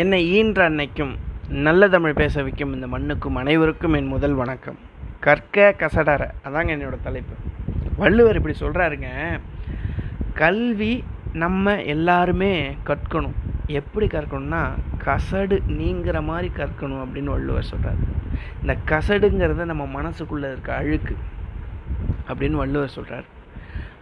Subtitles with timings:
[0.00, 1.10] என்னை ஈன்ற அன்னைக்கும்
[1.48, 4.78] நல்ல தமிழ் பேச வைக்கும் இந்த மண்ணுக்கும் அனைவருக்கும் என் முதல் வணக்கம்.
[5.20, 7.34] கற்க கசடர அதாங்க என்னோட தலைப்பு.
[7.96, 9.08] வள்ளுவர் இப்படி சொல்கிறாருங்க
[10.34, 13.36] கல்வி நம்ம எல்லாருமே கற்கணும்.
[13.66, 14.62] எப்படி கற்கணும்னா
[15.04, 18.00] கசடு நீங்கிற மாதிரி கற்கணும் அப்படின்னு வள்ளுவர் சொல்கிறார்
[18.60, 21.16] இந்த கசடுங்கிறது நம்ம மனசுக்குள்ளே இருக்க அழுக்கு
[22.28, 23.24] அப்படின்னு வள்ளுவர் சொல்கிறார்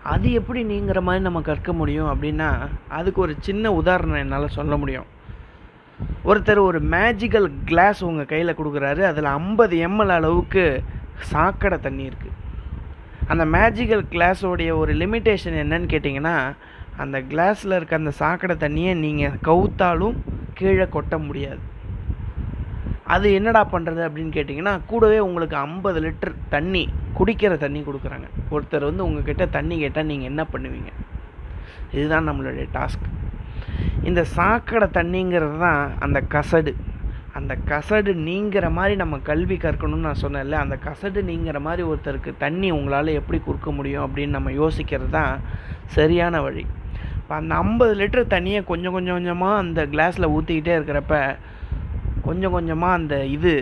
[0.02, 2.52] அது எப்படி நீங்கிற மாதிரி நம்ம கற்க முடியும் அப்படின்னா
[2.88, 5.20] அதுக்கு ஒரு சின்ன உதாரணம் என்னால் சொல்ல முடியும்.
[6.30, 10.64] ஒருத்தர் ஒரு மேஜிக்கல் கிளாஸ் உங்கள் கையில் கொடுக்குறாரு அதில் ஐம்பது எம்எல் அளவுக்கு
[11.32, 12.38] சாக்கடை தண்ணி இருக்குது
[13.32, 16.36] அந்த மேஜிக்கல் கிளாஸோடைய ஒரு லிமிட்டேஷன் என்னன்னு கேட்டிங்கன்னா
[17.02, 20.16] அந்த கிளாஸில் இருக்க அந்த சாக்கடை தண்ணியை நீங்கள் கவுத்தாலும்
[20.58, 21.62] கீழே கொட்ட முடியாது.
[23.14, 26.84] அது என்னடா பண்ணுறது அப்படின்னு கேட்டிங்கன்னா கூடவே உங்களுக்கு ஐம்பது லிட்டர் தண்ணி
[27.18, 28.28] குடிக்கிற தண்ணி கொடுக்குறாங்க.
[28.54, 30.92] ஒருத்தர் வந்து உங்ககிட்ட தண்ணி கேட்டால் நீங்கள் என்ன பண்ணுவீங்க?
[31.96, 33.08] இதுதான் நம்மளுடைய டாஸ்க்
[34.08, 36.72] இந்த சாக்கடை தண்ணிங்கிறது தான் அந்த கசடு.
[37.38, 42.68] அந்த கசடு நீங்கிற மாதிரி நம்ம கல்வி கற்கணும்னு நான் சொன்னேன்ல அந்த கசடு நீங்கிற மாதிரி ஒருத்தருக்கு தண்ணி
[42.78, 45.34] உங்களால் எப்படி கொடுக்க முடியும் அப்படின்னு நம்ம யோசிக்கிறது தான்
[45.96, 46.64] சரியான வழி.
[47.20, 51.16] இப்போ அந்த ஐம்பது லிட்டர் தண்ணியை கொஞ்சம் கொஞ்சம் கொஞ்சமாக அந்த கிளாஸில் ஊற்றிக்கிட்டே இருக்கிறப்ப
[52.28, 53.52] கொஞ்சம் கொஞ்சமாக அந்த இது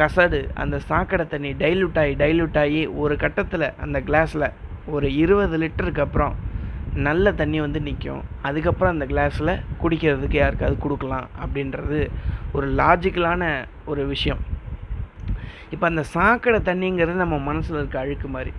[0.00, 4.46] கசடு அந்த சாக்கடை தண்ணி டைல்யூட் ஆகி டைல்யூட் ஆகி ஒரு கட்டத்தில் அந்த கிளாஸில்
[4.94, 6.34] ஒரு இருபது லிட்டருக்கு அப்புறம்
[6.94, 12.08] நல்ல தண்ணி வந்து நிற்கும் அதுக்கப்புறம் அந்த கிளாஸில் குடிக்கிறதுக்கு யாருக்காவது கொடுக்கலாம் அப்படின்றது
[12.52, 14.38] ஒரு லாஜிக்கலான ஒரு விஷயம்.
[15.70, 18.52] இப்போ அந்த சாக்கடை தண்ணிங்கிறது நம்ம மனசில் இருக்க அழுக்கு மாதிரி.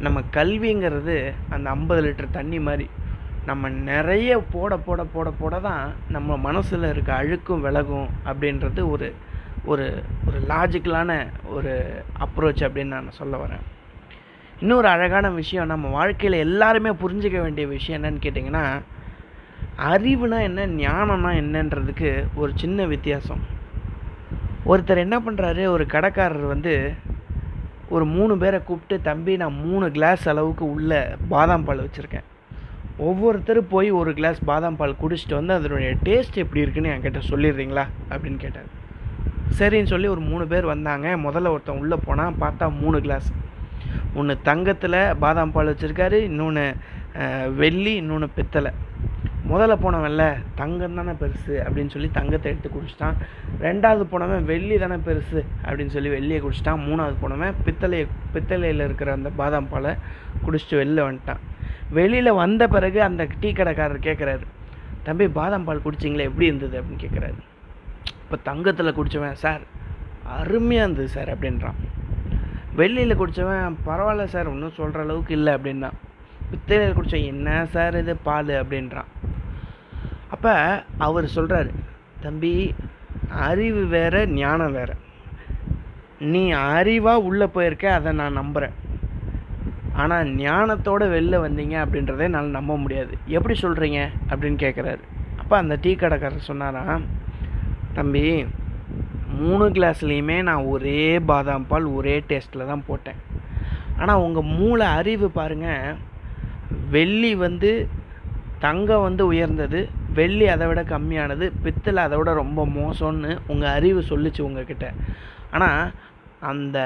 [0.00, 2.88] நம்ம கல்விங்கிறது அந்த ஐம்பது லிட்டர் தண்ணி மாதிரி.
[3.46, 9.14] நம்ம நிறைய போட போட போட போட தான் நம்ம மனசில் இருக்க அழுக்கும் விலகும் அப்படின்றது ஒரு
[9.64, 13.64] ஒரு ஒரு லாஜிக்கலான ஒரு அப்ரோச் அப்படின்னு நான் சொல்ல வரேன்.
[14.64, 18.62] இன்னொரு அழகான விஷயம் நம்ம வாழ்க்கையில் எல்லாருமே புரிஞ்சிக்க வேண்டிய விஷயம் என்னன்னு கேட்டிங்கன்னா
[19.78, 23.40] அறிவுனா என்ன ஞானம்னா என்னன்றதுக்கு ஒரு சின்ன வித்தியாசம்.
[24.66, 26.92] ஒருத்தர் என்ன பண்ணுறாரு ஒரு கடைக்காரர் வந்து
[27.88, 32.26] ஒரு மூணு பேரை கூப்பிட்டு தம்பி நான் மூணு கிளாஸ் அளவுக்கு உள்ள பாதாம் பால் வச்சுருக்கேன்.
[32.96, 37.86] ஒவ்வொருத்தரும் போய் ஒரு கிளாஸ் பாதாம் பால் குடிச்சிட்டு வந்து அதனுடைய டேஸ்ட் எப்படி இருக்குன்னு என்கிட்ட சொல்லிடுறீங்களா?
[38.10, 38.70] அப்படின்னு கேட்டார்.
[39.58, 41.08] சரின்னு சொல்லி ஒரு மூணு பேர் வந்தாங்க.
[41.08, 43.32] முதல்ல ஒருத்தன் உள்ளே போனால் பார்த்தா மூணு கிளாஸ்
[44.20, 46.64] ஒன்று தங்கத்தில் பாதாம் பால் வச்சுருக்காரு இன்னொன்று
[47.60, 48.70] வெள்ளி இன்னொன்று பித்தளை.
[49.50, 50.24] முதல்ல போனவன்ல
[50.60, 53.16] தங்கம் தானே பெருசு அப்படின்னு சொல்லி தங்கத்தை எடுத்து குடிச்சிட்டான்.
[53.66, 56.80] ரெண்டாவது போனவன் வெள்ளி தானே பெருசு அப்படின்னு சொல்லி வெள்ளியை குடிச்சிட்டான்.
[56.86, 59.92] மூணாவது போனவன் பித்தளையை பித்தளையில் இருக்கிற அந்த பாதாம் பாலை
[60.46, 61.42] குடிச்சிட்டு வெளில வந்துட்டான்.
[61.98, 64.46] வெளியில் வந்த பிறகு அந்த டீ கடைக்காரர் கேட்குறாரு
[65.08, 66.76] தம்பி பாதாம் பால் குடிச்சிங்களே எப்படி இருந்தது?
[66.80, 67.38] அப்படின்னு கேட்குறாரு
[68.22, 69.62] இப்போ தங்கத்தில் குடித்தவன் சார்
[70.36, 71.78] அருமையாக இருந்தது சார் அப்படின்றான்.
[72.78, 75.90] வெள்ளியில் குடித்தவன் பரவாயில்ல சார் ஒன்றும் சொல்கிற அளவுக்கு இல்லை அப்படின்னா.
[76.50, 78.52] பித்தளையில் குடித்தவன் என்ன சார் இது பால்?
[78.62, 79.10] அப்படின்றான்.
[80.34, 80.54] அப்போ
[81.06, 81.70] அவர் சொல்கிறாரு
[82.24, 82.52] தம்பி
[83.48, 84.94] அறிவு வேறு ஞானம் வேறு.
[86.32, 88.74] நீ அறிவாக உள்ளே போயிருக்க அதை நான் நம்புகிறேன்
[90.02, 93.14] ஆனால் ஞானத்தோடு வெளில வந்தீங்க அப்படின்றதே என்னால் நம்ப முடியாது.
[93.36, 95.02] எப்படி சொல்கிறீங்க அப்படின்னு கேட்குறாரு
[95.42, 97.04] அப்போ அந்த டீ கடைக்காரர் சொன்னாராம்
[97.98, 98.24] தம்பி
[99.40, 103.20] மூணு கிளாஸ்லேயுமே நான் ஒரே பாதாம் பால் ஒரே டேஸ்ட்டில் தான் போட்டேன்.
[104.00, 105.98] ஆனால் உங்கள் மூளை அறிவு பாருங்கள்
[106.94, 107.70] வெள்ளி வந்து
[108.66, 109.80] தங்கம் வந்து உயர்ந்தது.
[110.18, 111.46] வெள்ளி அதை விட கம்மியானது.
[111.64, 114.86] பித்தளை அதை விட ரொம்ப மோசம்னு உங்கள் அறிவு சொல்லிச்சு உங்ககிட்ட.
[115.56, 115.92] ஆனால்
[116.52, 116.78] அந்த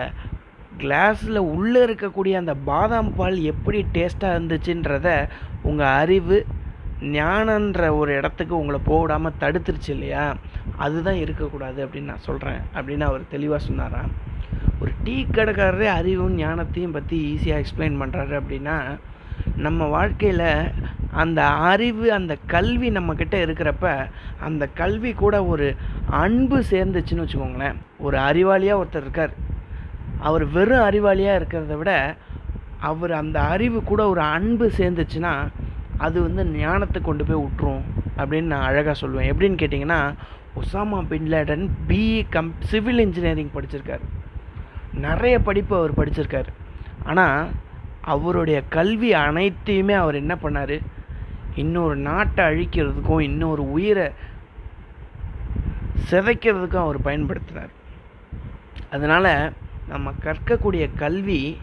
[0.81, 5.11] கிளாஸில் உள்ளே இருக்கக்கூடிய அந்த பாதாம் பால் எப்படி டேஸ்ட்டாக இருந்துச்சுன்றத
[5.69, 6.39] உங்கள் அறிவு
[7.17, 10.25] ஞானன்ற ஒரு இடத்துக்கு உங்களை போடாமல் தடுத்துருச்சு இல்லையா?
[10.85, 14.11] அதுதான் இருக்கக்கூடாது அப்படின்னு நான் சொல்கிறேன் அப்படின்னு அவர் தெளிவாக சொன்னாராம்.
[14.81, 18.77] ஒரு டீ கடைக்காரரே அறிவும் ஞானத்தையும் பற்றி ஈஸியாக எக்ஸ்பிளைன் பண்ணுறாரு அப்படின்னா
[19.65, 20.49] நம்ம வாழ்க்கையில்
[21.23, 21.41] அந்த
[21.71, 23.87] அறிவு அந்த கல்வி நம்மக்கிட்ட இருக்கிறப்ப
[24.47, 25.67] அந்த கல்வி கூட ஒரு
[26.23, 27.79] அன்பு சேர்ந்துச்சுன்னு வச்சுக்கோங்களேன்.
[28.07, 29.35] ஒரு அறிவாளியாக ஒருத்தர் இருக்கார்.
[30.29, 31.93] அவர் வெறும் அறிவாளியாக இருக்கிறத விட
[32.91, 35.35] அவர் அந்த அறிவு கூட ஒரு அன்பு சேர்ந்துச்சுன்னா
[36.07, 37.85] அது வந்து ஞானத்தை கொண்டு போய் விட்டுரும்
[38.21, 39.31] அப்படின்னு நான் அழகாக சொல்லுவேன்.
[39.33, 40.01] எப்படின்னு கேட்டிங்கன்னா
[40.59, 44.05] Osama bin Laden BE cum civil engineering படிச்சிருக்கார்.
[44.93, 46.47] நிறைய படிப்பு அவர் படிச்சிருக்கார்.
[47.05, 47.49] ஆனால்
[48.01, 50.81] அவருடைய கல்வி அனைத்தையுமே அவர் என்ன பண்ணார்?
[51.55, 54.11] இன்னொரு நாட்டை அழிக்கிறதுக்கும் இன்னொரு உயிரை
[56.11, 57.73] சிதைக்கிறதுக்கும் அவர் பயன்படுத்தினார்.
[58.91, 59.53] அதனால்
[59.89, 61.59] நம்ம கற்கக்கூடிய கல்வி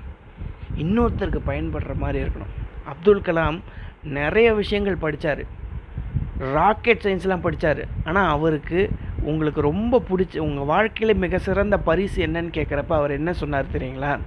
[0.77, 2.53] இன்னொருத்தருக்கு பயன்படுற மாதிரி இருக்கணும்.
[2.85, 3.59] அப்துல் கலாம்
[4.03, 5.63] நிறைய விஷயங்கள் படித்தார்
[6.39, 8.89] ராக்கெட் சயின்ஸ்லாம் படித்தார் ஆனால் அவருக்கு
[9.21, 14.19] உங்களுக்கு ரொம்ப பிடிச்ச உங்கள் வாழ்க்கையில் மிக சிறந்த பரிசு என்னன்னு கேட்குறப்ப அவர் என்ன சொன்னார் தெரியுங்களா?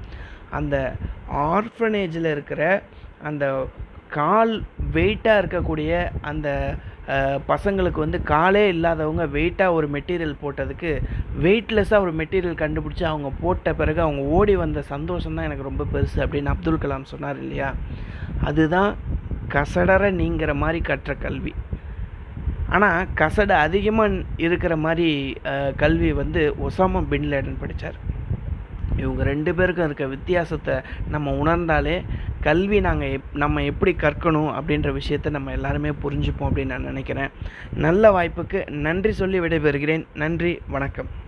[0.50, 0.94] அந்த
[1.32, 2.82] ஆர்ஃபனேஜில் இருக்கிற
[3.22, 3.66] அந்த
[4.08, 4.62] கால்
[4.92, 6.74] வெயிட்டாக இருக்கக்கூடிய அந்த
[7.48, 11.02] பசங்களுக்கு வந்து காலே இல்லாதவங்க வெயிட்டாக ஒரு மெட்டீரியல் போட்டதுக்கு
[11.42, 16.16] வெயிட்லெஸ்ஸாக ஒரு மெட்டீரியல் கண்டுபிடிச்சி அவங்க போட்ட பிறகு அவங்க ஓடி வந்த சந்தோஷம் தான் எனக்கு ரொம்ப பெருசு
[16.16, 17.74] அப்படின்னு அப்துல் கலாம் சொன்னார் இல்லையா?
[18.40, 18.96] அதுதான்
[19.48, 21.54] கசடர நீங்கிற மாதிரி கற்ற கல்வி.
[22.76, 25.10] ஆனால் கசடு அதிகமாக இருக்கிற மாதிரி
[25.82, 27.98] கல்வி வந்து ஒசாமா பின் லேடன் படித்தார்
[29.02, 30.74] இவங்க ரெண்டு பேருக்கும் இருக்க வித்தியாசத்தை
[31.14, 31.96] நம்ம உணர்ந்தாலே
[32.46, 37.30] கல்வி நாங்கள் எப் நம்ம எப்படி கற்கணும் அப்படின்ற விஷயத்தை நம்ம எல்லாருமே புரிஞ்சுப்போம் அப்படின்னு நான் நினைக்கிறேன்.
[37.86, 40.04] நல்ல வாய்ப்புக்கு நன்றி சொல்லி விடைபெறுகிறேன்.
[40.22, 41.10] நன்றி வணக்கம்.